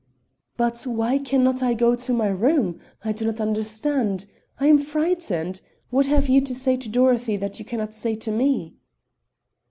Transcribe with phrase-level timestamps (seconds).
[0.57, 2.79] "But why can not I go to my room?
[3.05, 4.25] I do not understand
[4.59, 8.31] I am frightened what have you to say to Dorothy you can not say to
[8.31, 8.77] me?"